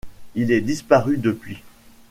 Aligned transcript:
Il 0.33 0.51
est 0.51 0.61
disparu 0.61 1.17
depuis. 1.17 1.61